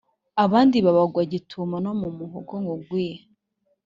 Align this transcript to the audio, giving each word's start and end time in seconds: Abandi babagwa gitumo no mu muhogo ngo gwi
Abandi 0.43 0.77
babagwa 0.85 1.21
gitumo 1.31 1.75
no 1.85 1.91
mu 2.01 2.09
muhogo 2.17 2.53
ngo 2.63 2.75
gwi 2.87 3.09